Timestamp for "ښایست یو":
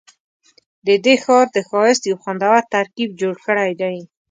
1.69-2.15